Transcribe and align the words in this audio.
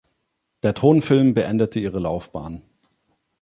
Der 0.63 0.73
Tonfilm 0.73 1.35
beendete 1.35 1.79
ihre 1.79 1.99
Laufbahn. 1.99 2.63